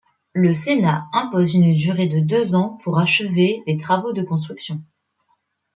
[0.33, 4.81] Le Sénat impose une durée de deux ans pour achever les travaux de construction.